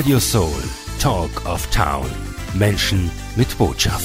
[0.00, 0.62] Radio Soul,
[0.98, 2.10] Talk of Town.
[2.54, 4.02] Menschen mit Botschaft.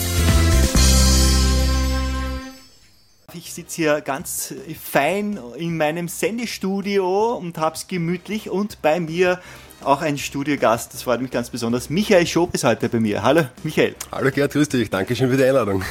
[3.34, 9.40] Ich sitze hier ganz fein in meinem Sendestudio und habe es gemütlich und bei mir
[9.86, 11.90] auch ein Studiogast, das freut mich ganz besonders.
[11.90, 13.24] Michael Schob ist heute bei mir.
[13.24, 13.96] Hallo Michael.
[14.12, 14.90] Hallo Gerd, grüß dich.
[14.90, 15.82] Dankeschön für die Einladung.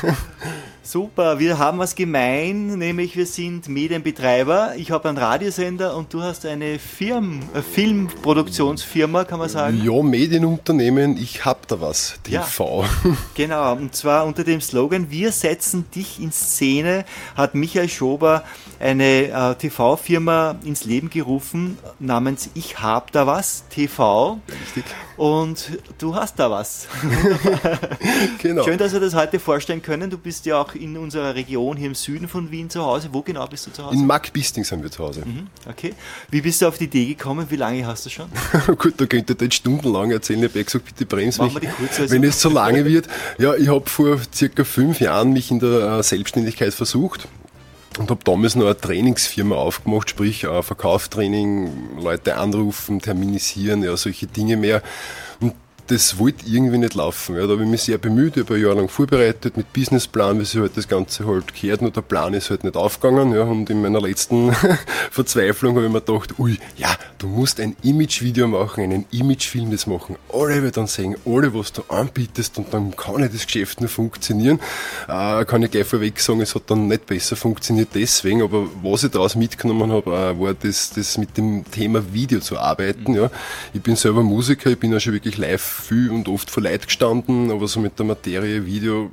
[0.86, 4.74] Super, wir haben was gemein, nämlich wir sind Medienbetreiber.
[4.76, 9.80] Ich habe einen Radiosender und du hast eine Firm, eine Filmproduktionsfirma, kann man sagen.
[9.82, 12.82] Ja, Medienunternehmen, ich hab da was, TV.
[12.82, 18.44] Ja, genau, und zwar unter dem Slogan Wir setzen dich in Szene hat Michael Schober
[18.78, 24.38] eine äh, TV-Firma ins Leben gerufen namens Ich hab da was, TV.
[24.50, 24.84] Richtig.
[25.16, 26.88] Und du hast da was.
[28.42, 28.64] genau.
[28.64, 30.10] Schön, dass wir das heute vorstellen können.
[30.10, 33.08] Du bist ja auch in unserer Region hier im Süden von Wien zu Hause.
[33.12, 33.94] Wo genau bist du zu Hause?
[33.94, 35.22] In Markbisting sind wir zu Hause.
[35.24, 35.94] Mhm, okay.
[36.30, 37.46] Wie bist du auf die Idee gekommen?
[37.48, 38.26] Wie lange hast du schon?
[38.78, 40.42] Gut, da könnte ich jetzt stundenlang erzählen.
[40.42, 42.10] Ich habe gesagt, bitte bremst mich, also.
[42.10, 43.08] wenn es so lange wird.
[43.38, 47.28] Ja, ich habe vor circa fünf Jahren mich in der äh, Selbstständigkeit versucht
[47.98, 54.26] und habe damals noch eine Trainingsfirma aufgemacht, sprich äh, Verkaufstraining, Leute anrufen, terminisieren, ja, solche
[54.26, 54.82] Dinge mehr
[55.86, 57.36] das wollte irgendwie nicht laufen.
[57.36, 60.40] Ja, da habe ich mich sehr bemüht, ich habe ein Jahr lang vorbereitet mit Businessplan,
[60.40, 63.32] wie sich halt das Ganze halt gehört, nur der Plan ist halt nicht aufgegangen.
[63.34, 64.52] Ja, und in meiner letzten
[65.10, 69.86] Verzweiflung habe ich mir gedacht, ui, ja, du musst ein Imagevideo machen, einen Imagefilm, das
[69.86, 73.80] machen alle wir dann sehen, alle, was du anbietest und dann kann ja das Geschäft
[73.80, 74.60] nur funktionieren.
[75.08, 79.04] Äh, kann ich gleich vorweg sagen, es hat dann nicht besser funktioniert deswegen, aber was
[79.04, 83.12] ich daraus mitgenommen habe, äh, war das, das mit dem Thema Video zu arbeiten.
[83.12, 83.16] Mhm.
[83.16, 83.30] Ja.
[83.72, 86.86] Ich bin selber Musiker, ich bin ja schon wirklich live viel und oft vor Leid
[86.86, 89.10] gestanden, aber so mit der Materie Video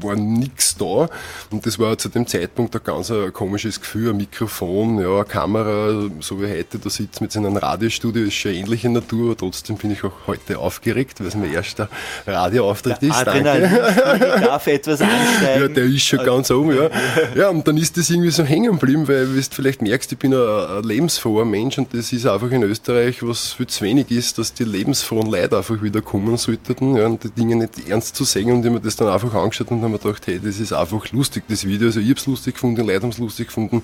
[0.00, 1.08] war nichts da.
[1.50, 4.10] Und das war zu dem Zeitpunkt ein ganz ein komisches Gefühl.
[4.10, 8.52] Ein Mikrofon, ja, eine Kamera, so wie heute da sitzt mit seinem Radiostudio, ist schon
[8.52, 9.26] ähnliche Natur.
[9.26, 11.88] Aber trotzdem bin ich auch heute aufgeregt, weil es mein erster
[12.26, 13.16] Radioauftritt der ist.
[13.16, 13.70] Adrenalin
[14.42, 15.62] darf etwas ansteigen.
[15.62, 16.90] Ja, der ist schon ganz oben, ja.
[17.34, 20.18] Ja, und dann ist das irgendwie so hängen geblieben, weil, wie du vielleicht merkst, ich
[20.18, 24.10] bin ein, ein lebensfroher Mensch und das ist einfach in Österreich, was viel zu wenig
[24.10, 28.16] ist, dass die lebensfrohen Leute einfach wieder kommen sollten, ja, und die Dinge nicht ernst
[28.16, 30.60] zu sehen und ich mir das dann einfach angeschaut und haben mir gedacht, hey, das
[30.60, 31.86] ist einfach lustig, das Video.
[31.86, 33.82] Also ich habe es lustig gefunden, die Leute haben es lustig gefunden.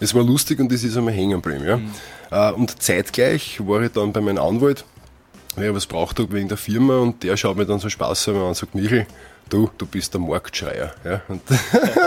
[0.00, 1.64] Es war lustig und das ist einmal hängen geblieben.
[1.64, 1.76] Ja.
[1.76, 1.90] Mhm.
[2.30, 4.84] Äh, und zeitgleich war ich dann bei meinem Anwalt,
[5.56, 8.28] weil ich was braucht habe wegen der Firma und der schaut mir dann so Spaß
[8.28, 9.06] an und sagt, Michel,
[9.52, 10.94] du, du bist der Marktschreier.
[11.04, 11.20] Ja?
[11.28, 11.42] Und,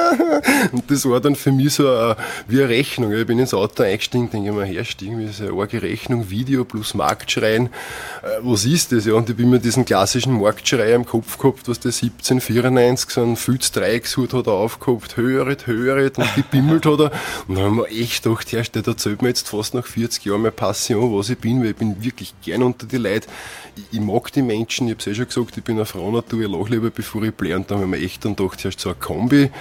[0.71, 2.17] und, das war dann für mich so eine,
[2.47, 3.13] wie eine Rechnung.
[3.13, 6.65] Ich bin ins Auto eingestiegen, denke ich mir, herstiegen, wie so eine arge Rechnung, Video
[6.65, 7.67] plus Marktschreien.
[7.67, 9.05] Äh, was ist das?
[9.05, 9.13] Ja?
[9.13, 13.35] Und ich bin mir diesen klassischen Marktschreier im Kopf gehabt, was der 1794 so ein
[13.35, 17.11] Fütz Dreieckshut hat er aufgehabt, höret, höret und gebimmelt hat er.
[17.47, 20.41] Und dann haben wir echt gedacht, Herr, der erzählt mir jetzt fast nach 40 Jahren
[20.41, 23.27] meine Passion, was ich bin, weil ich bin wirklich gern unter die Leute.
[23.75, 26.09] Ich, ich mag die Menschen, ich habe es eh schon gesagt, ich bin eine Frau
[26.11, 28.79] Natur, ich lache lieber, bevor ich Play und da haben wir echt dann gedacht, erst
[28.79, 29.51] so ein Kombi,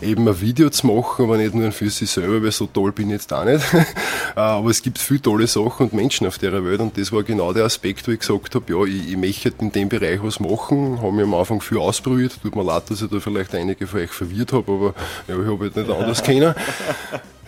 [0.00, 3.08] eben ein Video zu machen, aber nicht nur für sich selber, weil so toll bin
[3.08, 3.64] ich jetzt auch nicht.
[4.34, 7.22] Äh, aber es gibt viele tolle Sachen und Menschen auf der Welt und das war
[7.22, 10.40] genau der Aspekt, wo ich gesagt habe, ja, ich, ich möchte in dem Bereich was
[10.40, 13.86] machen, habe mir am Anfang viel ausprobiert, tut mir leid, dass ich da vielleicht einige
[13.86, 14.94] von euch verwirrt habe, aber
[15.28, 16.54] ja, ich habe halt nicht anders können.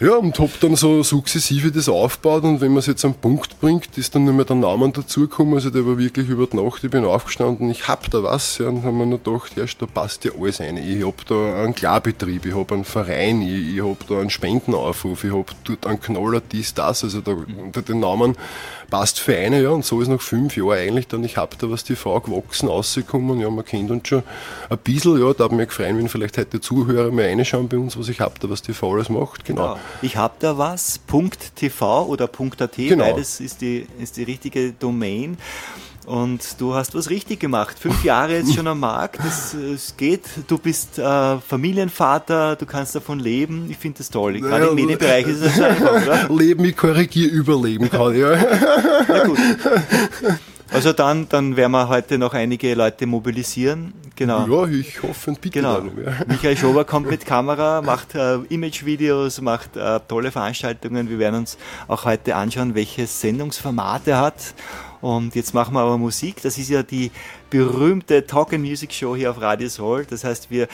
[0.01, 3.61] Ja, und hab dann so sukzessive das aufgebaut und wenn man es jetzt am Punkt
[3.61, 6.83] bringt, ist dann nur mehr der Name dazugekommen, also der war wirklich über die Nacht,
[6.83, 9.87] ich bin aufgestanden, ich hab da was, ja, und haben wir noch gedacht, ja, da
[9.87, 10.79] passt ja alles rein.
[10.79, 15.23] Ich hab da einen Klarbetrieb, ich hab einen Verein, ich, ich hab da einen Spendenaufruf,
[15.23, 18.37] ich hab dort einen Knaller, dies, das, also da, unter den Namen
[18.91, 21.71] passt für eine, ja, und so ist nach fünf Jahren eigentlich dann, ich hab da
[21.71, 24.23] was TV gewachsen, rausgekommen, ja, man kennt uns schon
[24.71, 27.99] ein bisschen, ja, da hat mich gefreut, wenn vielleicht heute Zuhörer mal reinschauen bei uns,
[27.99, 29.75] was ich hab da was TV alles macht, genau.
[29.75, 29.81] genau.
[30.03, 31.01] Ich habe da was,
[31.57, 33.05] .tv oder .at, genau.
[33.05, 35.37] beides ist die, ist die richtige Domain.
[36.07, 37.79] Und du hast was richtig gemacht.
[37.79, 39.21] Fünf Jahre jetzt schon am Markt.
[39.25, 40.23] Es geht.
[40.47, 43.67] Du bist äh, Familienvater, du kannst davon leben.
[43.71, 44.39] Ich finde das toll.
[44.41, 46.29] Gerade im Medienbereich ist es einfach, oder?
[46.35, 48.37] Leben, ich korrigiere, überleben kann, ja.
[49.09, 49.39] Na gut.
[50.71, 53.95] Also dann, dann werden wir heute noch einige Leute mobilisieren.
[54.17, 54.47] Genau.
[54.47, 55.61] Ja, ich hoffe und bitte.
[55.61, 55.81] Genau.
[55.81, 56.13] Dann, ja.
[56.27, 61.09] Michael Schober kommt mit Kamera, macht äh, Imagevideos, macht äh, tolle Veranstaltungen.
[61.09, 61.59] Wir werden uns
[61.89, 64.55] auch heute anschauen, welches Sendungsformat er hat.
[65.05, 66.41] Und jetzt machen wir aber Musik.
[66.41, 67.11] Das ist ja die
[67.51, 70.07] berühmte Talk and Music Show hier auf Radio Soul.
[70.09, 70.67] Das heißt, wir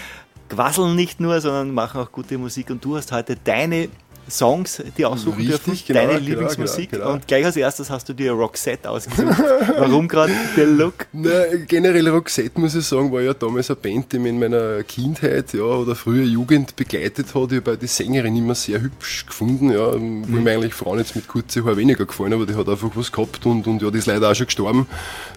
[0.49, 2.71] quasseln nicht nur, sondern machen auch gute Musik.
[2.71, 3.89] Und du hast heute deine
[4.31, 6.91] Songs, die aussuchen Richtig, dürfen, genau, deine genau, Lieblingsmusik.
[6.91, 7.15] genau, genau.
[7.17, 9.39] Und gleich als erstes hast du dir Roxette ausgesucht.
[9.79, 11.07] Warum gerade der Look?
[11.13, 11.31] Na,
[11.67, 15.53] generell Roxette, muss ich sagen, war ja damals eine Band, die mich in meiner Kindheit
[15.53, 17.53] ja, oder früher Jugend begleitet hat.
[17.53, 20.43] Ich habe die Sängerin immer sehr hübsch gefunden, ja, wo Mhm.
[20.45, 23.45] mir eigentlich Frauen jetzt mit kurzen Haar weniger gefallen, aber die hat einfach was gehabt
[23.47, 24.87] und, und ja, die ist leider auch schon gestorben.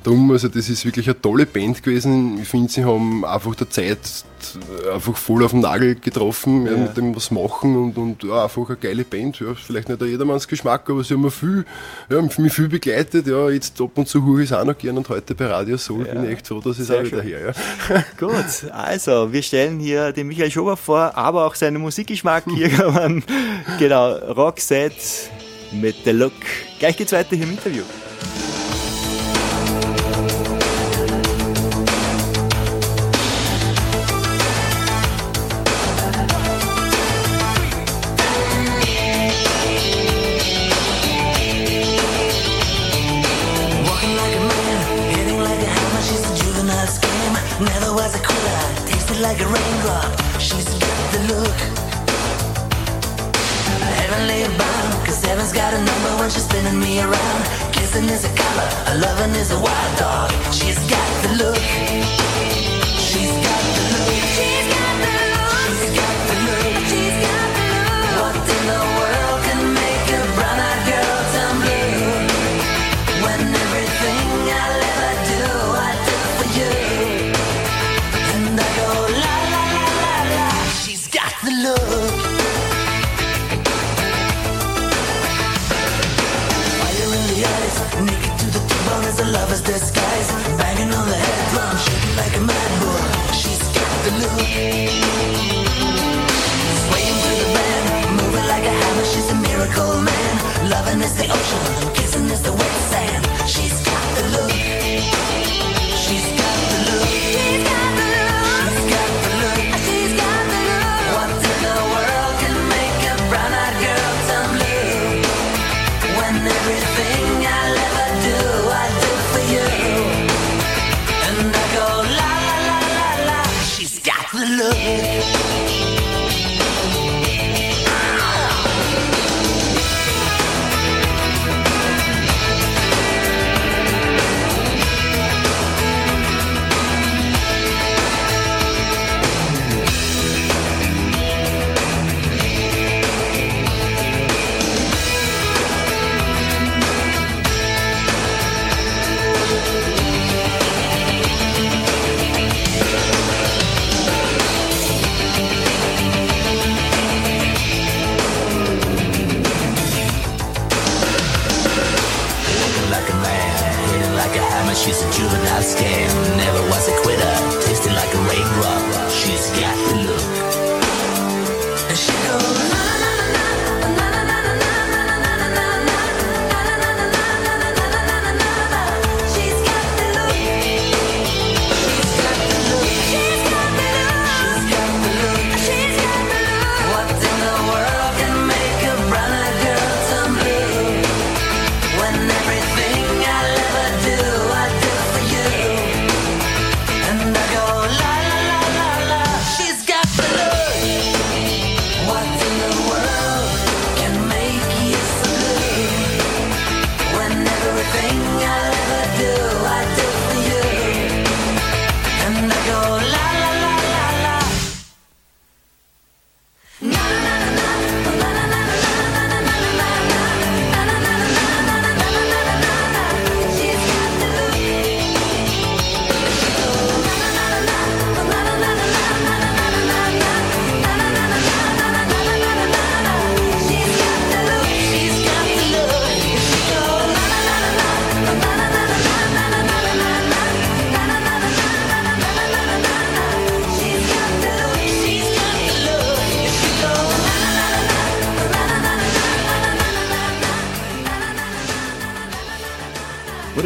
[0.04, 2.40] Darum, also das ist wirklich eine tolle Band gewesen.
[2.42, 4.00] Ich finde, sie haben einfach der Zeit
[4.94, 6.72] einfach voll auf den Nagel getroffen, ja.
[6.78, 9.40] Mit dem was machen und, und ja, einfach eine geile Band.
[9.40, 11.66] Ja, vielleicht nicht jedermanns Geschmack, aber sie haben mir viel,
[12.10, 13.28] ja, mich viel begleitet.
[13.28, 15.78] Ja, jetzt ab und zu höre ich es auch noch gern und heute bei Radio
[15.78, 16.13] Soul Ja.
[16.13, 17.28] bin ich echt froh, dass ich es auch wieder schön.
[17.28, 17.54] her.
[17.90, 18.04] Ja.
[18.19, 22.44] Gut, also wir stellen hier den Michael Schober vor, aber auch seinen Musikgeschmack.
[22.56, 23.24] Hier kann man,
[23.80, 24.95] genau, Roxette
[25.72, 26.34] mit The Look.
[26.80, 27.84] Gleich geht's weiter hier im Interview.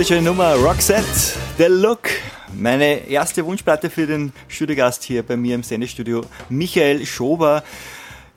[0.08, 1.04] Wunderschöne Nummer, Roxette,
[1.58, 2.08] The Look.
[2.58, 7.62] Meine erste Wunschplatte für den Studiogast hier bei mir im Sendestudio, Michael Schober.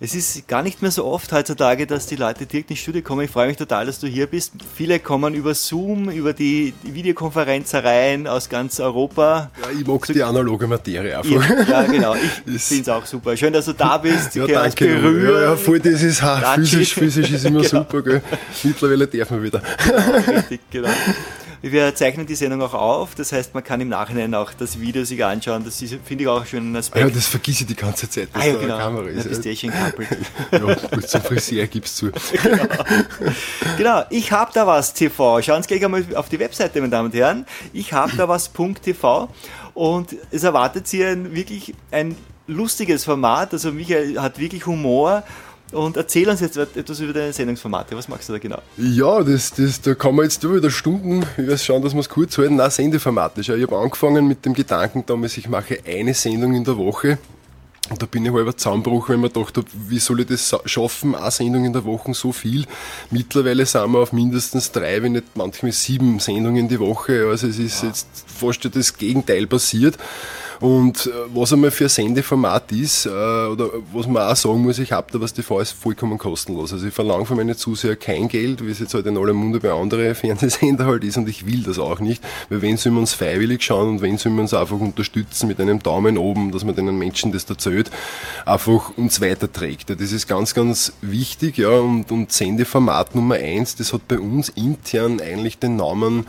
[0.01, 3.27] Es ist gar nicht mehr so oft heutzutage, dass die Leute direkt ins Studio kommen.
[3.27, 4.55] Ich freue mich total, dass du hier bist.
[4.75, 9.53] Viele kommen über Zoom, über die Videokonferenzereien aus ganz Europa.
[9.63, 11.51] Ja, ich mag die analoge Materie einfach.
[11.51, 12.17] Ja, ja genau.
[12.47, 13.37] Ich finde es auch super.
[13.37, 14.35] Schön, dass du da bist.
[14.35, 14.87] Ja, danke.
[14.87, 15.35] berühren.
[15.35, 17.85] Ja, ja, voll, das ist ha, physisch, physisch ist immer Genau.
[17.85, 18.23] super, gell.
[18.65, 19.63] Mittlerweile darf man wieder.
[20.35, 20.89] Richtig, genau.
[21.63, 25.05] Wir zeichnen die Sendung auch auf, das heißt, man kann im Nachhinein auch das Video
[25.05, 25.63] sich anschauen.
[25.63, 27.05] Das finde ich auch schon ein Aspekt.
[27.05, 28.75] Ja, das vergiss ich die ganze Zeit, dass ah, ja, da genau.
[28.75, 29.29] eine Kamera Ja, ist.
[29.29, 29.73] bist eh schon.
[30.53, 32.11] Ja, gut, zum Friseur gibst zu.
[33.77, 35.43] Genau, ich hab da was TV.
[35.43, 37.47] Schauen Sie gleich einmal auf die Webseite, meine Damen und Herren.
[37.73, 39.29] Ich hab da was.tv
[39.75, 43.53] und es erwartet Sie ein wirklich ein lustiges Format.
[43.53, 45.23] Also Michael hat wirklich Humor.
[45.73, 47.97] Und erzähl uns jetzt etwas über deine Sendungsformate.
[47.97, 48.61] Was machst du da genau?
[48.77, 52.09] Ja, das, das, da kann man jetzt wieder Stunden, ich weiß schauen, dass wir es
[52.09, 53.49] kurz halten, nein, sendeformatisch.
[53.49, 57.19] Ich habe angefangen mit dem Gedanken damals, ich mache eine Sendung in der Woche.
[57.89, 60.55] Und da bin ich halber Zusammenbruch, weil ich mir gedacht habe, wie soll ich das
[60.65, 62.67] schaffen, eine Sendung in der Woche so viel.
[63.11, 67.27] Mittlerweile sind wir auf mindestens drei, wenn nicht manchmal sieben Sendungen die Woche.
[67.29, 69.99] Also es ist jetzt fast das Gegenteil passiert.
[70.61, 74.79] Und äh, was einmal für ein Sendeformat ist, äh, oder was man auch sagen muss,
[74.79, 76.75] ich habe da was TV ist vollkommen kostenlos.
[76.75, 79.59] Also ich verlange von meinen Zuseher kein Geld, wie es jetzt halt in aller Munde
[79.59, 83.01] bei anderen Fernsehsender halt ist und ich will das auch nicht, weil wenn sollen wir
[83.01, 86.65] uns freiwillig schauen und wenn sollen wir uns einfach unterstützen mit einem Daumen oben, dass
[86.65, 87.91] man den Menschen das erzählt,
[88.45, 89.89] einfach uns weiterträgt.
[89.89, 94.51] Das ist ganz, ganz wichtig, ja, und, und Sendeformat Nummer eins, das hat bei uns
[94.51, 96.27] intern eigentlich den Namen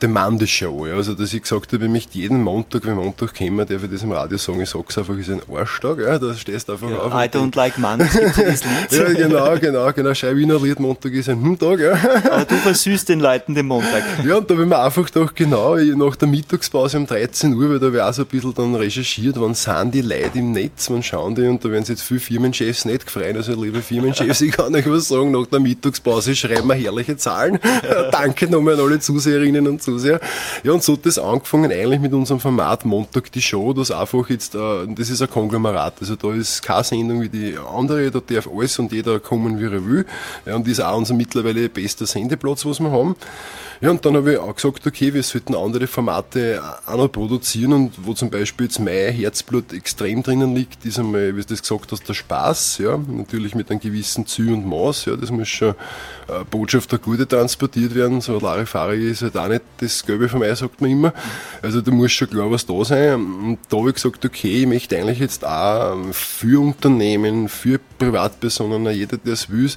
[0.00, 0.86] The Monday Show.
[0.86, 0.94] Ja.
[0.94, 4.02] Also, dass ich gesagt habe, ich möchte jeden Montag, wenn Montag kommen, darf ich das
[4.02, 7.12] im Radio sagen, ich sag's einfach, ist ein Arschtag, ja, da stehst du einfach auf.
[7.12, 8.92] I don't like Mondays, gibt ja das Lied.
[8.92, 10.14] ja, genau, genau, genau.
[10.14, 11.92] Schei Wiener Lied, Montag ist ein Hm-Tag, ja.
[12.30, 14.02] Aber du versüßt den Leuten den Montag.
[14.24, 17.70] Ja, und da habe ich mir einfach gedacht, genau, nach der Mittagspause um 13 Uhr,
[17.70, 20.52] weil da habe ich auch so ein bisschen dann recherchiert, wann sind die Leute im
[20.52, 23.82] Netz, wann schauen die, und da werden sich jetzt viele Firmenchefs nicht gefreut, also liebe
[23.82, 27.58] Firmenchefs, ich kann euch was sagen, nach der Mittagspause schreiben wir herrliche Zahlen.
[28.12, 30.20] Danke nochmal an alle Zuseherinnen und Zuseher.
[30.62, 34.28] Ja, und so hat das angefangen eigentlich mit unserem Format Montag die Show, das einfach
[34.30, 38.20] jetzt, äh, das ist ein Konglomerat, also da ist keine Sendung wie die andere, da
[38.20, 40.06] darf alles und jeder kommen, wie er will.
[40.46, 43.16] Ja, und das ist auch unser mittlerweile bester Sendeplatz, was wir haben.
[43.80, 47.72] Ja, und dann habe ich auch gesagt, okay, wir sollten andere Formate auch noch produzieren
[47.72, 51.62] und wo zum Beispiel jetzt mein Herzblut extrem drinnen liegt, ist einmal, wie du das
[51.62, 55.48] gesagt hast, der Spaß, ja, natürlich mit einem gewissen Zü und Maß, ja, das muss
[55.48, 55.74] schon
[56.28, 60.40] äh, Botschaft der Gute transportiert werden, so Larifari ist halt auch nicht das Gelbe von
[60.40, 61.14] mir, sagt man immer,
[61.62, 63.14] also da muss schon klar was da sein.
[63.14, 68.92] Und da habe ich gesagt, okay, ich möchte eigentlich jetzt auch für Unternehmen, für Privatpersonen,
[68.94, 69.70] jeder, der es will,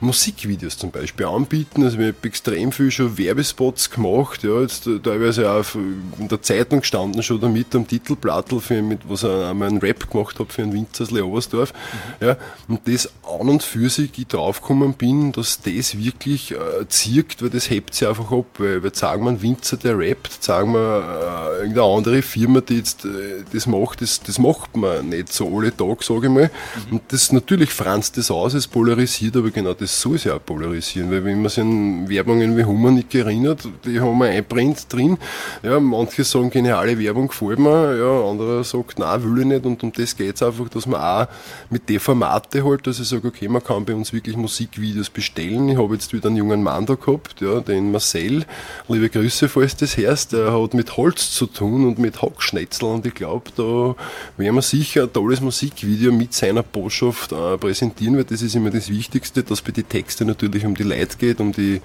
[0.00, 1.84] Musikvideos zum Beispiel anbieten.
[1.84, 5.64] Also ich habe extrem viel schon Werbespots gemacht, ja, jetzt äh, teilweise auch
[6.18, 10.10] in der Zeitung gestanden schon damit am Titelblattel für mit was ich einmal einen Rap
[10.10, 11.72] gemacht habe für einen Winzer aus Leobersdorf.
[12.20, 12.36] Ja,
[12.68, 13.10] und das
[13.40, 17.94] an und für sich ich draufgekommen bin, dass das wirklich äh, zirkt, weil das hebt
[17.94, 21.96] sich einfach ab, weil, weil sagen wir einen Winzer, der rappt, sagen wir äh, irgendeine
[21.96, 26.02] andere Firma, die jetzt äh, das macht, das, das macht man nicht so alle Tag,
[26.02, 26.50] sage ich mal.
[26.90, 30.44] Und das natürlich franzt das aus, es polarisiert, aber genau das soll es ja auch
[30.44, 35.18] polarisieren, weil wenn man sich an Werbungen wie Hummernick erinnert, die haben wir einbrennt drin,
[35.62, 39.66] ja, manche sagen, geniale Werbung gefällt mir, ja, andere sagt, nein, will ich nicht.
[39.66, 41.28] Und um das geht's einfach, dass man auch
[41.70, 45.68] mit den Formate halt, dass ich sage, okay, man kann bei uns wirklich Musikvideos bestellen.
[45.68, 48.44] Ich habe jetzt wieder einen jungen Mann da gehabt, ja, den Marcel,
[48.88, 52.88] liebe Grüße, falls das hörst, der hat mit Holz zu tun und mit Hackschnetzel.
[52.88, 53.94] Und ich glaube, da
[54.36, 58.70] werden wir sicher ein tolles Musikvideo mit seiner Botschaft äh, präsentieren, weil das ist immer
[58.70, 61.80] das Wichtigste, dass bei den Texten natürlich um die Leute geht, um die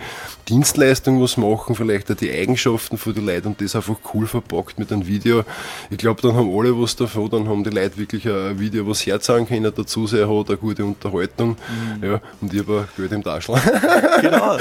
[0.49, 4.79] Dienstleistung was machen, vielleicht auch die Eigenschaften von den Leuten und das einfach cool verpackt
[4.79, 5.43] mit einem Video.
[5.89, 9.05] Ich glaube, dann haben alle was davon, dann haben die Leute wirklich ein Video, was
[9.05, 11.57] herzahlen können, dazu sehr hat, eine gute Unterhaltung,
[12.01, 13.55] ja, und ich habe Geld im Taschel.
[14.21, 14.57] Genau.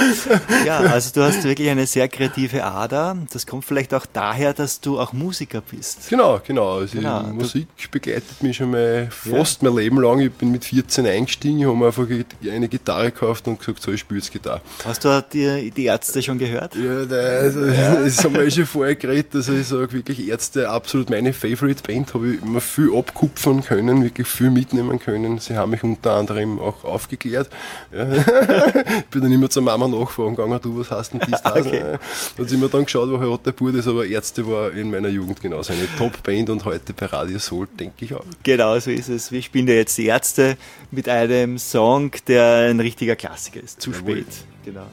[0.64, 3.16] Ja, also du hast wirklich eine sehr kreative Ader.
[3.30, 6.08] Das kommt vielleicht auch daher, dass du auch Musiker bist.
[6.08, 6.78] Genau, genau.
[6.78, 10.20] Also Genau, Musik begleitet mich schon mal fast mein Leben lang.
[10.20, 12.06] Ich bin mit 14 eingestiegen, ich habe einfach
[12.50, 14.60] eine Gitarre gekauft und gesagt, so, ich spiele jetzt Gitarre.
[14.84, 16.74] Hast du die, die Ärzte schon gehört?
[16.74, 19.34] Ja, da, also, das haben wir eh schon vorher geredet.
[19.34, 24.02] Also ich sage wirklich, Ärzte, absolut meine Favorite Band, habe ich immer viel abkupfern können,
[24.02, 25.38] wirklich viel mitnehmen können.
[25.38, 27.50] Sie haben mich unter anderem auch aufgeklärt.
[27.92, 28.10] Ja.
[28.14, 31.60] ich bin dann immer zur Mama nachfragen gegangen, du, was hast denn dies, das?
[31.60, 31.98] Okay.
[32.36, 35.08] Dann sind wir dann geschaut, woher hat der Bub das, aber Ärzte war in meiner
[35.08, 38.24] Jugend genauso eine Top-Band und heute bei Radio Soul, denke ich auch.
[38.42, 39.30] Genau, so ist es.
[39.30, 40.56] Wir spielen dir jetzt die Ärzte
[40.90, 43.80] mit einem Song, der ein richtiger richtiger Klassiker ist.
[43.80, 44.22] Zu Jawohl.
[44.22, 44.44] spät.
[44.64, 44.86] Genau.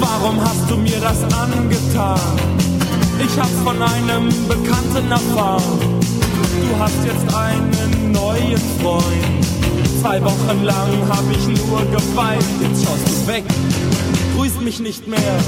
[0.00, 2.20] Warum hast du mir das angetan?
[3.24, 6.00] Ich hab's von einem Bekannten erfahren.
[6.60, 9.02] Du hast jetzt einen neuen Freund.
[10.00, 13.44] Zwei Wochen lang hab ich nur geweint, jetzt schaust du weg
[14.42, 15.38] grüßt mich nicht mehr.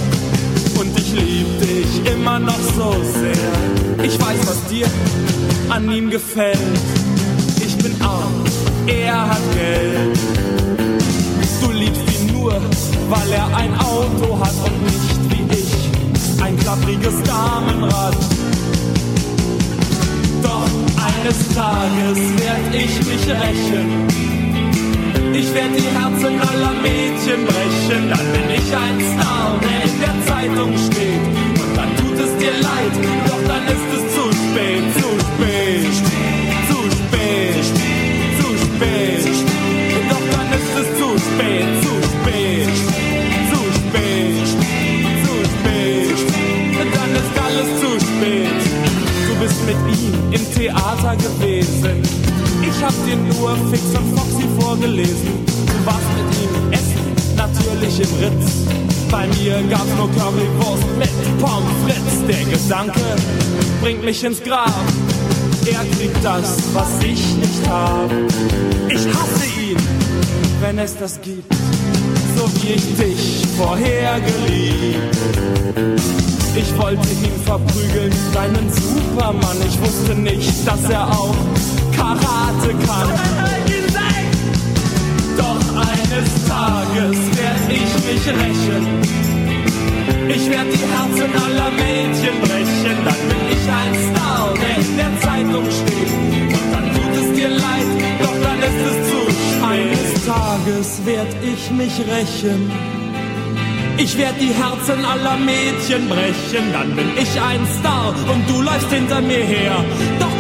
[0.79, 4.05] Und ich lieb dich immer noch so sehr.
[4.05, 4.87] Ich weiß, was dir
[5.69, 6.59] an ihm gefällt.
[7.67, 8.45] Ich bin arm,
[8.87, 10.19] er hat Geld.
[11.61, 17.21] Du liebst ihn nur, weil er ein Auto hat und nicht wie ich ein klappriges
[17.25, 18.17] Damenrad.
[20.41, 20.71] Doch
[21.03, 24.34] eines Tages werd ich mich rächen.
[25.37, 30.17] Ich werd die Herzen aller Mädchen brechen, dann bin ich ein Star, der in der
[30.27, 31.25] Zeitung steht.
[31.61, 32.95] Und dann tut es dir leid,
[33.27, 35.91] doch dann ist es zu spät, zu spät,
[36.71, 37.67] zu spät,
[38.39, 39.27] zu spät.
[40.09, 42.71] Doch dann ist es zu spät, zu spät,
[43.51, 44.35] zu spät,
[45.25, 46.17] zu spät.
[46.95, 48.61] Dann ist alles zu spät.
[49.27, 52.03] Du bist mit ihm im Theater gewesen.
[52.63, 55.45] Ich hab dir nur Fix und Foxy vorgelesen.
[55.47, 58.51] Du warst mit ihm essen, natürlich im Ritz.
[59.11, 62.27] Bei mir gab's nur Currywurst mit Pommes frites.
[62.27, 63.01] Der Gedanke
[63.81, 64.75] bringt mich ins Grab.
[65.67, 68.11] Er kriegt das, was ich nicht hab.
[68.89, 69.77] Ich hasse ihn,
[70.61, 71.53] wenn es das gibt.
[72.37, 75.17] So wie ich dich vorher geliebt.
[76.57, 79.57] Ich wollte ihn verprügeln, deinen Supermann.
[79.67, 81.35] Ich wusste nicht, dass er auch
[81.97, 83.84] Karate kann.
[86.15, 88.85] Eines Tages werd ich mich rächen.
[90.29, 92.97] Ich werd die Herzen aller Mädchen brechen.
[93.05, 96.13] Dann bin ich ein Star, der in der Zeitung steht.
[96.55, 97.89] Und dann tut es dir leid,
[98.23, 99.65] doch dann ist es zu spät.
[99.65, 102.71] Eines Tages werd ich mich rächen.
[103.97, 108.91] Ich werd die Herzen aller Mädchen brechen, dann bin ich ein Star und du läufst
[108.91, 109.85] hinter mir her.
[110.19, 110.34] Doch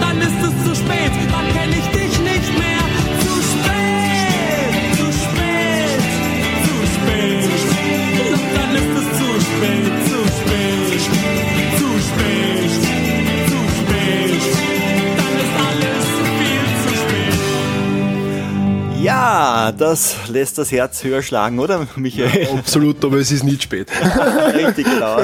[19.74, 22.48] das lässt das Herz höher schlagen, oder Michael?
[22.58, 23.88] Absolut, aber es ist nicht spät.
[24.54, 25.18] Richtig, genau.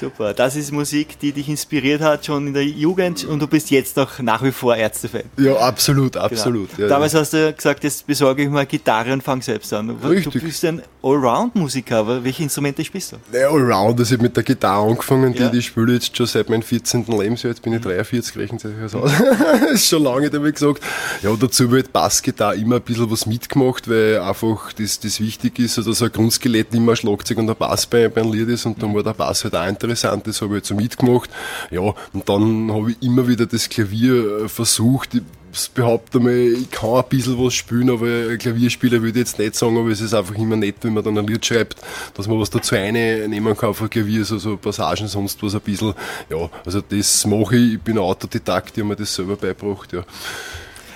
[0.00, 0.34] Super.
[0.34, 3.96] Das ist Musik, die dich inspiriert hat schon in der Jugend und du bist jetzt
[3.96, 5.22] noch nach wie vor Ärztefan.
[5.38, 6.24] Ja, absolut, Genau.
[6.24, 6.78] absolut.
[6.78, 9.88] Ja, Damals hast du gesagt, jetzt besorge ich mal Gitarre und fang selbst an.
[10.00, 10.42] Du Richtig.
[10.42, 13.16] bist ein Allround-Musiker, aber welche Instrumente spielst du?
[13.36, 13.48] ja.
[13.48, 15.48] Allround, also ich hab mit der Gitarre angefangen, die, Ja.
[15.48, 17.04] die spiele ich jetzt schon seit meinem 14.
[17.08, 19.10] Lebensjahr, jetzt bin ich 43, rechnen Sie sich das aus.
[19.72, 20.82] ist schon lange, da hab ich gesagt.
[21.22, 25.58] Ja, dazu habe halt Bassgitarre immer ein bisschen was mitgemacht, weil einfach das, das wichtig
[25.58, 28.48] ist, also so ein Grundskelett immer ein Schlagzeug und ein Bass bei, bei einem Lied
[28.48, 31.30] ist und dann war der Bass halt auch interessant, das habe ich halt so mitgemacht.
[31.70, 36.70] Ja, und dann habe ich immer wieder das Klavier äh, versucht, ich behaupte mal, ich
[36.70, 40.12] kann ein bisschen was spielen, aber Klavierspieler würde ich jetzt nicht sagen, aber es ist
[40.12, 41.80] einfach immer nett, wenn man dann ein Lied schreibt,
[42.14, 45.60] dass man was dazu einnehmen kann auf ein Klavier, so, so Passagen, sonst was ein
[45.62, 45.94] bisschen.
[46.28, 49.92] Ja, also das mache ich, ich bin ein Autodidakt, ich habe mir das selber beigebracht,
[49.92, 50.04] ja.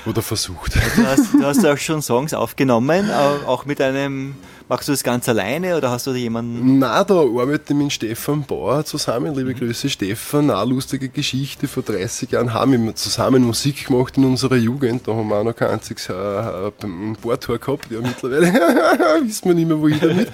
[0.06, 0.74] Oder versucht.
[0.76, 4.34] Du hast, du hast auch schon Songs aufgenommen, au- auch mit einem,
[4.70, 6.78] machst du das ganz alleine oder hast du da jemanden?
[6.78, 9.34] Nein, da arbeite ich mit Stefan Bauer zusammen.
[9.34, 10.48] Liebe Grüße, Stefan.
[10.48, 11.66] Eine lustige Geschichte.
[11.66, 15.08] Vor 30 Jahren haben wir zusammen Musik gemacht in unserer Jugend.
[15.08, 16.70] Da haben wir auch noch kein einziges äh, äh,
[17.20, 17.90] Bohrtor gehabt.
[17.90, 18.46] Ja, mittlerweile
[19.24, 20.28] wissen wir nicht mehr, wohin damit.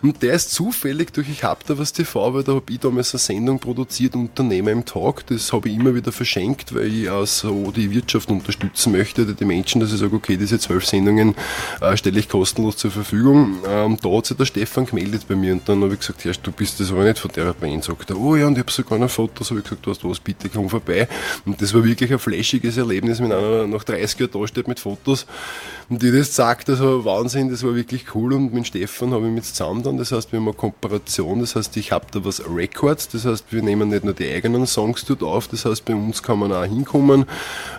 [0.00, 3.12] Und der ist zufällig durch Ich hab da was TV, weil da habe ich damals
[3.12, 5.26] eine Sendung produziert, Unternehmer im Tag.
[5.26, 9.34] Das habe ich immer wieder verschenkt, weil ich auch so die Wirtschaft unterstützen möchte, oder
[9.34, 11.34] die Menschen, dass ich sage, okay, diese zwölf Sendungen
[11.82, 13.58] äh, stelle ich kostenlos zur Verfügung.
[13.82, 16.32] Ähm, da hat sich der Stefan gemeldet bei mir und dann habe ich gesagt, ja,
[16.40, 17.84] du bist das aber nicht von der Band.
[17.84, 20.04] Sagt er, oh ja, und ich habe sogar noch Fotos, habe ich gesagt, du hast
[20.04, 21.08] was, bitte komm vorbei.
[21.44, 24.80] Und das war wirklich ein flashiges Erlebnis, wenn einer nach 30 Jahren da steht mit
[24.80, 25.26] Fotos.
[25.88, 28.32] Und die das sagt, also Wahnsinn, das war wirklich cool.
[28.32, 31.56] Und mit Stefan habe ich mich zusammen dann, das heißt, wir haben eine Kooperation, das
[31.56, 35.04] heißt, ich habe da was Records, das heißt, wir nehmen nicht nur die eigenen Songs
[35.04, 37.26] dort auf, das heißt, bei uns kann man auch hinkommen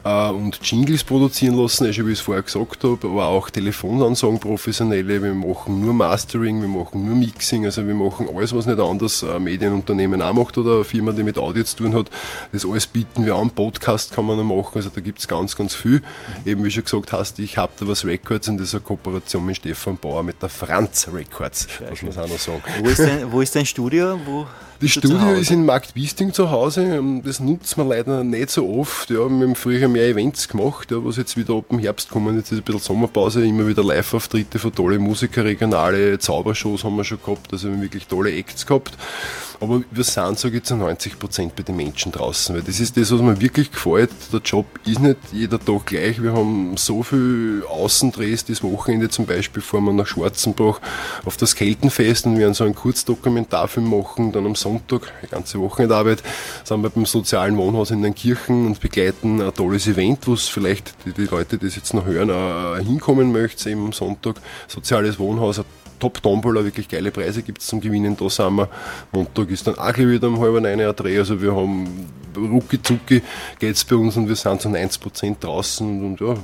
[0.03, 4.39] äh, und Jingles produzieren lassen, also wie ich es vorher gesagt habe, aber auch Telefonansagen
[4.39, 8.79] professionelle, wir machen nur Mastering, wir machen nur Mixing, also wir machen alles, was nicht
[8.79, 12.09] anders ein Medienunternehmen auch macht oder eine Firma, die mit Audio zu tun hat,
[12.51, 15.55] das alles bieten wir an, Podcast kann man noch machen, also da gibt es ganz,
[15.55, 16.01] ganz viel.
[16.45, 19.45] Eben wie schon gesagt hast, ich habe da was Records und das ist eine Kooperation
[19.45, 22.61] mit Stefan Bauer, mit der Franz Records, muss man auch noch sagen.
[22.81, 24.19] Wo ist dein, wo ist dein Studio?
[24.25, 24.45] Wo?
[24.83, 26.81] Das Studio ist in Marktwisting zu Hause.
[26.83, 29.09] ähm, Das nutzt man leider nicht so oft.
[29.09, 32.35] Ja, wir haben früher mehr Events gemacht, ja, was jetzt wieder ab dem Herbst kommen.
[32.35, 37.03] Jetzt ist ein bisschen Sommerpause, immer wieder Live-Auftritte von tolle Musiker, regionale Zaubershows haben wir
[37.03, 38.93] schon gehabt, also wir haben wirklich tolle Acts gehabt.
[39.63, 42.97] Aber wir sind, sage ich, zu 90 Prozent bei den Menschen draußen, weil das ist
[42.97, 44.11] das, was mir wirklich gefällt.
[44.33, 46.21] Der Job ist nicht jeder Tag gleich.
[46.21, 50.81] Wir haben so viel Außendrehs, das Wochenende zum Beispiel fahren wir nach Schwarzenbach
[51.23, 54.33] auf das Keltenfest und werden so einen Kurzdokumentarfilm machen.
[54.33, 56.21] Dann am Sonntag, die ganze Wochenendarbeit,
[56.65, 60.49] sind wir beim sozialen Wohnhaus in den Kirchen und begleiten ein tolles Event, wo es
[60.49, 64.41] vielleicht die, die Leute, die das jetzt noch hören, auch hinkommen möchten, eben am Sonntag.
[64.67, 65.65] Soziales Wohnhaus, ein
[66.03, 68.67] Top-Tombola, wirklich geile Preise gibt es zum Gewinnen, da sind wir.
[69.13, 73.21] Montag ist dann auch wieder um halb neun ein Dreh, also wir haben rucki zucki
[73.57, 76.35] geht's bei uns und wir sind zu 90 Prozent draußen und, und ja,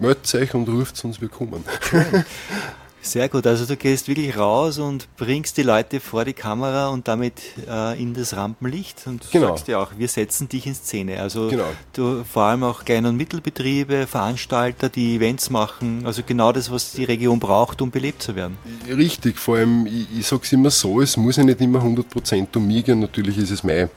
[0.00, 1.62] meldet euch und ruft uns, wir kommen.
[3.00, 7.06] Sehr gut, also du gehst wirklich raus und bringst die Leute vor die Kamera und
[7.08, 7.34] damit
[7.68, 9.48] äh, in das Rampenlicht und Genau.
[9.48, 11.20] sagst ja auch, wir setzen dich in Szene.
[11.20, 11.68] Also Genau.
[11.94, 16.92] du vor allem auch Klein- und Mittelbetriebe, Veranstalter, die Events machen, also genau das, was
[16.92, 18.58] die Region braucht, um belebt zu werden.
[18.88, 22.56] Richtig, vor allem, ich, ich sage es immer so, es muss ja nicht immer 100%
[22.56, 23.88] um mich gehen, natürlich ist es mein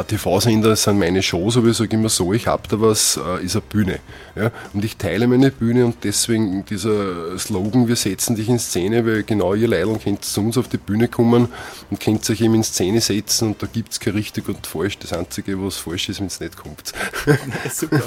[0.00, 3.44] TV-Sender, es sind meine Shows, aber ich sage immer so, ich habe da was, äh,
[3.44, 3.98] ist eine Bühne.
[4.34, 4.50] Ja?
[4.72, 9.22] Und ich teile meine Bühne und deswegen dieser Slogan, wir setzen dich in Szene, weil
[9.22, 11.48] genau ihr Leidl könnt zu uns auf die Bühne kommen
[11.90, 14.98] und könnt euch eben in Szene setzen und da gibt es kein richtig und falsch.
[14.98, 16.92] Das Einzige, was falsch ist, wenn es nicht kommt.
[17.72, 18.00] Super.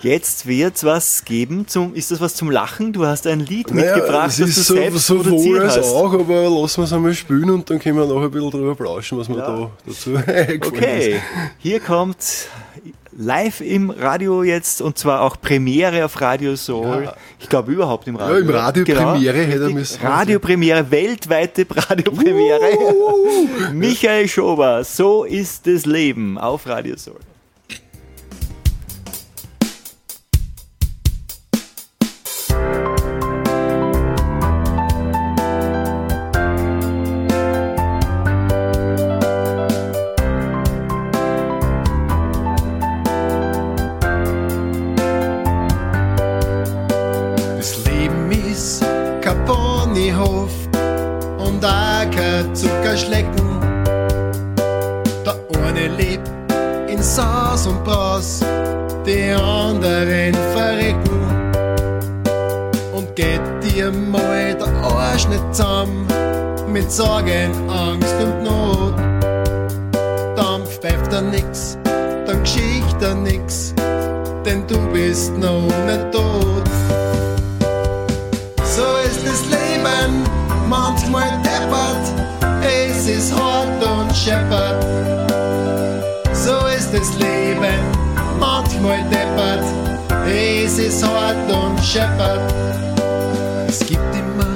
[0.00, 2.92] Jetzt wird's was geben zum, ist das was zum Lachen?
[2.94, 5.92] Du hast ein Lied mitgebracht, es das ist du so, selbst sowohl als hast.
[5.92, 8.74] auch, aber lassen wir es einmal spielen und dann können wir noch ein bisschen drüber
[8.74, 9.46] plauschen, was mir Ja.
[9.46, 10.22] da dazu ist.
[11.02, 11.20] Okay,
[11.58, 12.48] hier kommt
[13.16, 17.04] live im Radio jetzt und zwar auch Premiere auf Radio Soul.
[17.04, 17.16] Ja.
[17.40, 18.36] Ich glaube überhaupt im Radio.
[18.36, 20.00] Ja, im Radio Premiere hätte er müssen.
[20.02, 22.60] Radiopremiere, weltweite Radiopremiere.
[23.72, 27.18] Michael Schober, so ist das Leben auf Radio Soul.
[57.62, 58.40] Saus und Braus,
[59.06, 61.20] die anderen verrecken.
[62.92, 66.06] Und geht dir mal der Arsch nicht zusammen
[66.72, 68.94] mit Sorgen, Angst und Not.
[70.36, 73.74] Dann pfeift er nix, dann geschicht er nix,
[74.44, 76.68] denn du bist noch nicht tot.
[78.64, 80.24] So ist das Leben,
[80.68, 82.26] manchmal deppert,
[82.62, 85.31] es ist hart und scheppert.
[87.02, 87.82] Das Leben,
[88.38, 89.64] manchmal deppert,
[90.24, 92.54] es ist hart und scheppert.
[93.66, 94.52] Es gibt immer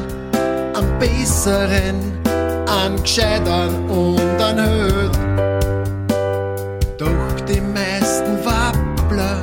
[0.76, 2.20] einen besseren,
[2.68, 5.18] einen gescheitern und einen Höht.
[6.98, 9.42] Doch die meisten Wappler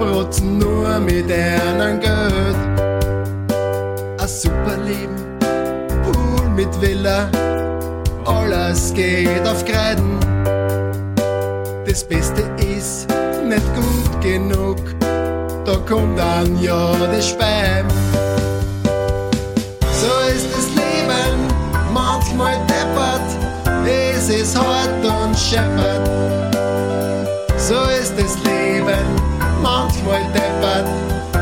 [0.00, 2.56] protzen nur mit einem Geld
[4.18, 5.38] ein super Leben,
[6.02, 7.28] Pool mit Villa,
[8.24, 10.07] alles geht auf Kreiden.
[11.88, 13.08] Das Beste ist
[13.44, 14.76] nicht gut genug,
[15.64, 17.88] da kommt dann ja das Speim.
[19.94, 21.48] So ist das Leben,
[21.94, 23.22] manchmal deppert,
[23.86, 26.06] es ist hart und scheppert.
[27.56, 29.08] So ist das Leben,
[29.62, 30.88] manchmal deppert,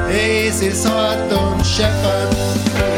[0.09, 2.96] es ist hart und scheppert.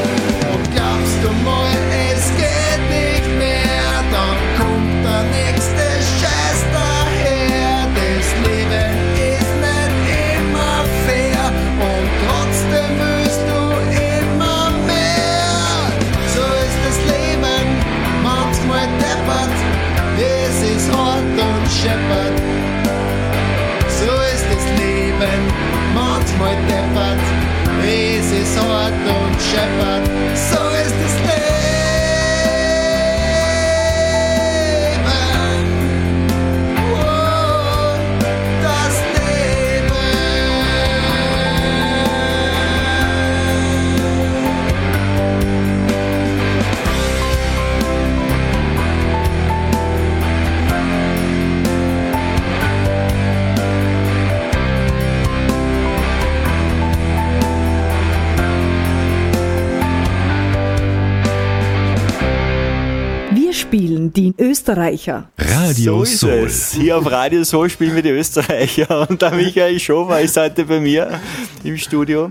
[64.69, 65.31] Österreicher.
[65.39, 66.31] Radio so ist Soul.
[66.47, 66.73] es.
[66.73, 70.79] Hier auf Radio Soul spielen wir die Österreicher und der Michael Schober ist heute bei
[70.79, 71.19] mir
[71.65, 72.31] im Studio.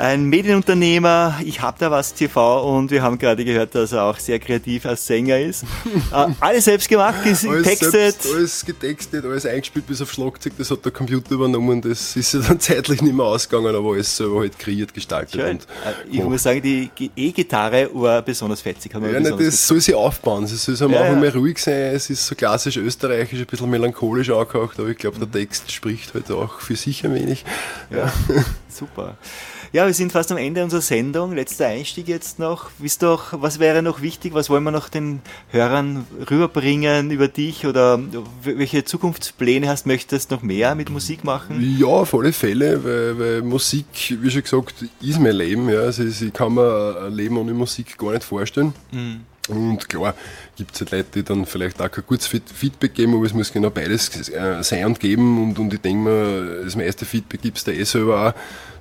[0.00, 4.16] Ein Medienunternehmer, ich hab da was TV und wir haben gerade gehört, dass er auch
[4.20, 5.64] sehr kreativ als Sänger ist.
[6.12, 7.90] Äh, alles selbst gemacht, getextet.
[7.92, 12.32] Selbst, alles getextet, alles eingespielt bis auf Schlagzeug, das hat der Computer übernommen, das ist
[12.32, 15.32] ja dann zeitlich nicht mehr ausgegangen, aber alles selber halt kreiert, gestaltet.
[15.34, 15.56] Schön.
[15.58, 15.60] Äh,
[16.10, 18.94] Ich muss sagen, die E-Gitarre war besonders fetzig.
[18.94, 21.20] Hat ja, nein, besonders das soll sich aufbauen, es soll so am Ja, Anfang ja.
[21.20, 25.18] mehr ruhig sein, es ist so klassisch österreichisch, ein bisschen melancholisch angehaucht, aber ich glaube,
[25.18, 27.44] der Text spricht halt auch für sich ein wenig.
[27.90, 28.12] Ja,
[28.68, 29.18] super.
[29.72, 31.34] Ja, wir sind fast am Ende unserer Sendung.
[31.34, 32.70] Letzter Einstieg jetzt noch.
[32.78, 34.32] Wisst doch, was wäre noch wichtig?
[34.32, 38.00] Was wollen wir noch den Hörern rüberbringen über dich oder
[38.42, 39.86] welche Zukunftspläne hast?
[39.86, 41.76] Möchtest du noch mehr mit Musik machen?
[41.78, 45.68] Ja, auf alle Fälle, weil, weil Musik, wie schon gesagt, ist mein Leben.
[45.68, 45.80] Ja.
[45.80, 48.72] Also ich kann mir ein Leben ohne Musik gar nicht vorstellen.
[49.48, 50.14] Und klar,
[50.56, 53.32] gibt es halt Leute, die dann vielleicht auch kein gutes Feed- Feedback geben, aber es
[53.32, 55.42] muss genau beides äh, sein und geben.
[55.42, 58.34] Und, und ich denke mir, das meiste Feedback gibst du eh selber auch,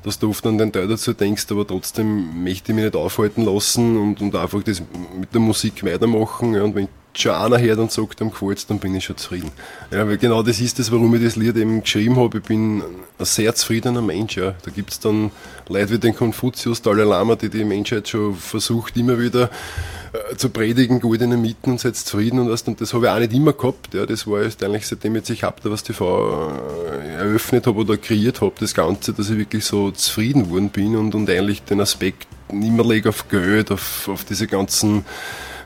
[0.08, 3.43] dass du oft an den Teil dazu denkst, aber trotzdem möchte ich mich nicht aufhalten
[3.43, 4.82] lassen und, und einfach das
[5.20, 6.54] mit der Musik weitermachen.
[6.54, 6.63] Ja.
[6.63, 6.88] Und wenn
[7.19, 9.51] schon einer hört und sagt, dem gefällt's, dann bin ich schon zufrieden.
[9.91, 12.38] Ja, weil genau das ist das, warum ich das Lied eben geschrieben habe.
[12.39, 14.38] Ich bin ein sehr zufriedener Mensch.
[14.38, 14.56] Ja.
[14.63, 15.32] Da gibt's dann
[15.67, 19.49] Leute wie den Konfuzius, Dalai Lama, die die Menschheit schon versucht, immer wieder
[20.13, 22.62] äh, zu predigen, goldene Mitten und seid zufrieden und was.
[22.63, 23.93] Und das habe ich auch nicht immer gehabt.
[23.93, 24.06] Ja.
[24.06, 26.51] Das war erst eigentlich, seitdem ich hab, da was TV
[26.91, 30.95] äh, eröffnet habe oder kreiert habe, das Ganze, dass ich wirklich so zufrieden worden bin
[30.95, 35.03] und, und eigentlich den Aspekt lege auf Geld, auf, auf diese ganzen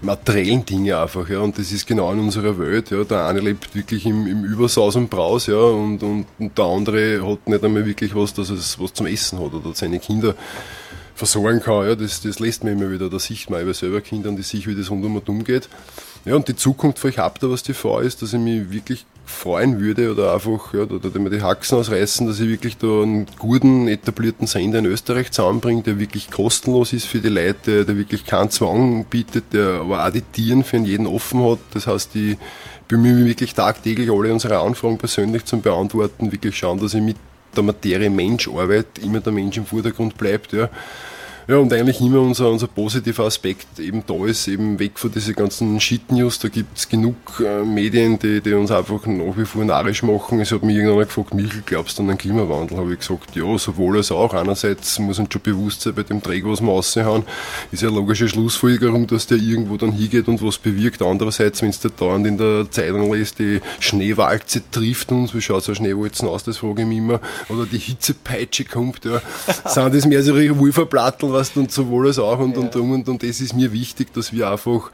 [0.01, 3.75] materiellen Dinge einfach, ja, und das ist genau in unserer Welt, ja, der eine lebt
[3.75, 7.85] wirklich im, im Übersaus und Braus, ja, und, und, und der andere hat nicht einmal
[7.85, 10.35] wirklich was, dass es was zum Essen hat oder seine Kinder
[11.15, 14.35] versorgen kann, ja, das, das lässt mir immer wieder, da sieht man über selber Kindern,
[14.35, 15.69] die sich, wie das rundum und umgeht.
[16.25, 19.05] Ja, und die Zukunft für ich hab da was TV ist, dass ich mich wirklich
[19.25, 23.01] freuen würde oder einfach, ja, da, da mir die Haxen ausreißen, dass ich wirklich da
[23.01, 27.97] einen guten, etablierten Sender in Österreich zusammenbringe, der wirklich kostenlos ist für die Leute, der
[27.97, 31.59] wirklich keinen Zwang bietet, der aber auch die Tieren für jeden offen hat.
[31.73, 32.37] Das heißt, ich
[32.87, 37.17] bemühe mich wirklich tagtäglich, alle unsere Anfragen persönlich zu beantworten, wirklich schauen, dass ich mit
[37.55, 40.69] der Materie Mensch arbeite, immer der Mensch im Vordergrund bleibt, ja.
[41.51, 45.35] Ja, und eigentlich immer unser, unser positiver Aspekt eben da ist, eben weg von diesen
[45.35, 46.39] ganzen Shit-News.
[46.39, 50.39] Da gibt's genug äh, Medien, die, die uns einfach nach wie vor narrisch machen.
[50.39, 52.77] Es hat mich irgendwann gefragt, Michael, glaubst du an den Klimawandel?
[52.77, 54.33] Habe ich gesagt, ja, sowohl als auch.
[54.33, 57.23] Einerseits muss uns schon bewusst sein, bei dem Dreck, was wir raushauen,
[57.69, 61.01] ist ja eine logische Schlussfolgerung, dass der irgendwo dann hingeht und was bewirkt.
[61.01, 65.65] Andererseits, wenn es da dauernd in der Zeitung liest, die Schneewalze trifft uns, wie schaut
[65.65, 67.19] so Schneewalzen aus, das frage ich mich immer.
[67.49, 69.21] Oder die Hitzepeitsche kommt, ja.
[69.65, 73.23] Sind das mehr so Wolferplattel, was und sowohl als auch und, und, und, und, und
[73.23, 74.91] das ist mir wichtig, dass wir einfach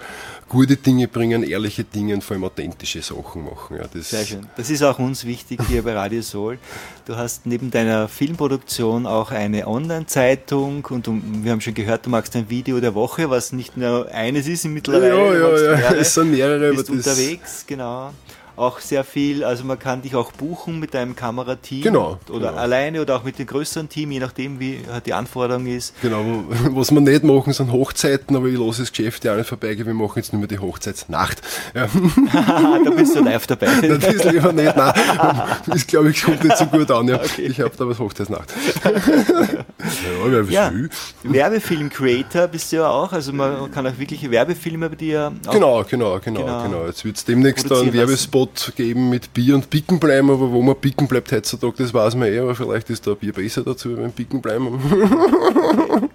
[0.50, 3.78] gute Dinge bringen, ehrliche Dinge und vor allem authentische Sachen machen.
[3.78, 4.48] Ja, das, Sehr schön.
[4.56, 6.58] Das ist auch uns wichtig hier bei Radio Soul.
[7.06, 12.10] Du hast neben deiner Filmproduktion auch eine Online-Zeitung und du, wir haben schon gehört, du
[12.10, 15.10] magst ein Video der Woche, was nicht nur eines ist mittlerweile.
[15.10, 18.12] Ja, ja, ja, es sind mehrere, bist unterwegs, genau.
[18.58, 21.84] Auch sehr viel, also man kann dich auch buchen mit deinem Kamerateam.
[21.84, 22.60] Genau, Oder genau.
[22.62, 25.94] alleine oder auch mit dem größeren Team, je nachdem, wie halt die Anforderung ist.
[26.02, 26.24] Genau,
[26.72, 29.94] was wir nicht machen, sind Hochzeiten, aber ich lasse das Geschäft ja nicht vorbeigehen, wir
[29.94, 31.40] machen jetzt nur mehr die Hochzeitsnacht.
[31.76, 31.88] Ja,
[32.84, 33.68] da bist du live dabei.
[33.68, 34.94] das ist lieber nicht, nein,
[35.68, 37.08] das glaube ich kommt nicht so gut an.
[37.08, 37.22] Ja.
[37.38, 38.52] Ich habe da was Hochzeitsnacht.
[40.50, 40.74] Ja, Ja.
[41.24, 46.20] Werbefilm-Creator bist du ja auch, also man kann auch wirkliche Werbefilme bei dir Genau, genau,
[46.20, 46.64] genau, Genau.
[46.64, 46.86] genau.
[46.88, 50.76] Jetzt wird es demnächst einen Werbespot geben mit Bier und Picken bleiben, aber wo man
[50.76, 54.12] Picken bleibt heutzutage, das weiß man eh, aber vielleicht ist da Bier besser dazu, wenn
[54.12, 54.80] Picken bleiben.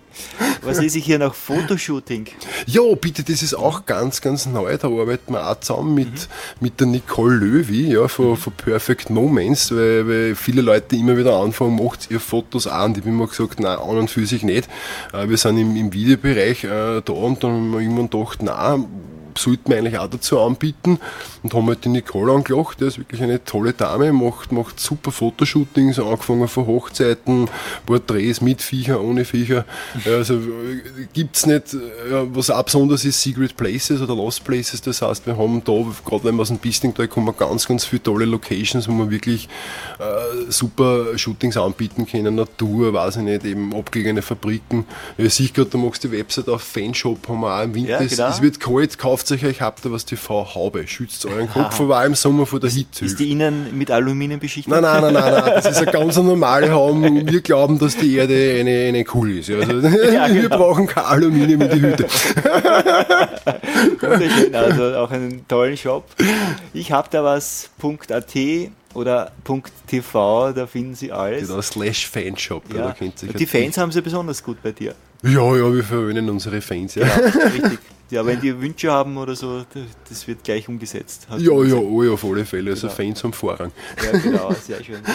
[0.63, 1.35] Was ich hier noch?
[1.35, 2.27] Fotoshooting.
[2.67, 4.77] Ja, bitte, das ist auch ganz, ganz neu.
[4.77, 6.29] Da arbeiten wir auch zusammen mit,
[6.61, 11.37] mit der Nicole Löwy ja, von, von Perfect Moments, weil, weil viele Leute immer wieder
[11.37, 12.93] anfangen, macht ihr Fotos an.
[12.93, 14.69] Ich habe immer gesagt, nein, an und für sich nicht.
[15.13, 18.87] Äh, Wir sind im, im Videobereich äh, da und dann haben wir irgendwann gedacht, nein,
[19.39, 20.99] sollten wir eigentlich auch dazu anbieten
[21.43, 25.11] und haben halt die Nicole angelacht, die ist wirklich eine tolle Dame, macht, macht super
[25.13, 27.49] Fotoshootings, angefangen von Hochzeiten,
[27.87, 29.65] Porträts mit Viecher, ohne Viecher.
[30.07, 31.77] Also äh, gibt's nicht,
[32.33, 35.73] was auch besonders ist, Secret Places oder Lost Places, das heißt, wir haben da,
[36.05, 39.49] gerade wenn wir aus dem Bistingtal kommen, ganz, ganz viele tolle Locations, wo wir wirklich
[39.99, 44.85] äh, super Shootings anbieten können, Natur, weiß ich nicht, eben abgelegene Fabriken.
[45.19, 48.01] Ich sehe gerade, du machst die Website auf Fanshop, haben wir auch im Winter, Ja,
[48.01, 48.29] es- genau.
[48.29, 51.79] es wird kalt, kauft kauft euch, ich hab da was TV Haube, schützt euren Kopf,
[51.81, 53.05] auch im Sommer vor der Hitze.
[53.05, 54.73] Ist die innen mit Aluminium beschichtet?
[54.73, 57.27] Nein, nein, nein, nein, nein, das ist eine ganz normale Haube.
[57.27, 59.51] Wir glauben, dass die Erde eine, eine Kugel ist.
[59.51, 60.57] Also, wir genau.
[60.57, 62.07] brauchen kein Aluminium in die Hütte.
[64.01, 66.05] Wunderschön, also auch einen tollen Shop.
[66.73, 67.71] Ich habe da was
[68.11, 68.37] .at
[68.95, 69.33] oder
[69.87, 71.49] .tv, da finden Sie alles.
[71.49, 72.81] Genau, slash Fanshop, ja.
[72.81, 72.87] Ja.
[72.89, 74.95] da kennt sich Und die Fans haben sie besonders gut bei dir.
[75.23, 77.07] Ja, ja, wir verwöhnen unsere Fans, ja.
[77.07, 77.79] Richtig.
[78.13, 79.65] Ja, wenn die Wünsche haben oder so,
[80.07, 81.27] das wird gleich umgesetzt.
[81.31, 81.83] Ja, ja, gesagt.
[81.83, 82.73] oh ja, auf alle Fälle.
[82.73, 82.95] Also Genau.
[82.95, 83.73] Fans haben Vorrang.
[84.05, 85.01] Ja, genau, sehr schön.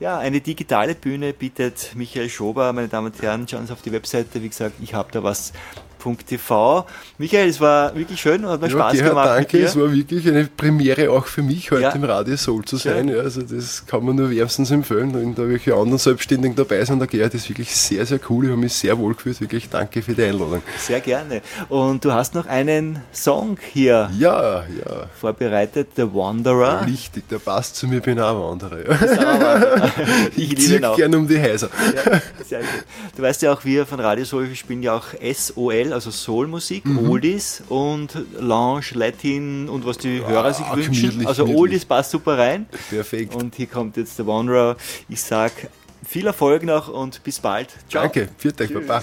[0.00, 3.92] Ja, eine digitale Bühne bietet Michael Schober, meine Damen und Herren, schauen Sie auf die
[3.92, 5.52] Webseite, wie gesagt, ich habe da was.
[6.00, 6.86] .tv.
[7.18, 9.28] Michael, es war wirklich schön, hat mir Ja, Spaß Gerhard, gemacht.
[9.28, 9.58] danke.
[9.62, 11.90] Es war wirklich eine Premiere auch für mich, heute Ja.
[11.90, 13.08] im Radio Soul zu sein.
[13.08, 15.14] Ja, also das kann man nur wärmstens empfehlen.
[15.14, 18.44] Und da welche anderen Selbstständigen dabei sind, der Gerhard ist wirklich sehr, sehr cool.
[18.46, 19.40] Ich habe mich sehr wohl gefühlt.
[19.40, 20.62] Wirklich danke für die Einladung.
[20.78, 21.42] Sehr gerne.
[21.68, 25.06] Und du hast noch einen Song hier Ja, ja.
[25.20, 26.86] vorbereitet, The Wanderer.
[26.86, 28.78] Richtig, der passt zu mir, bin auch ein Wanderer.
[28.90, 29.92] Ja.
[30.36, 31.68] ich liebe Ziehe gerne um die Häuser.
[31.94, 32.68] Ja, sehr gut.
[33.16, 37.10] Du weißt ja auch, wir von Radio Soul spielen ja auch SOL, also Soul-Musik, Mhm.
[37.10, 40.92] Oldies und Lounge, Latin und was die Hörer sich Ah, wünschen.
[41.10, 41.60] gemütlich, Also gemütlich.
[41.60, 42.66] Oldies passt super rein.
[42.90, 43.34] Perfekt.
[43.34, 44.76] Und hier kommt jetzt der Wanderer.
[45.08, 45.52] Ich sag
[46.06, 47.68] viel Erfolg noch und bis bald.
[47.88, 48.02] Ciao.
[48.04, 49.02] Danke, viert euch, Baba.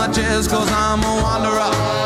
[0.00, 0.06] My
[0.48, 1.99] cause I'm a wanderer.